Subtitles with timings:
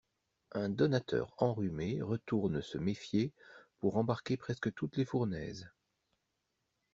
[0.53, 3.33] Un donateur enrhumé retourne se méfier
[3.77, 5.69] pour embarquer presque toutes les fournaises.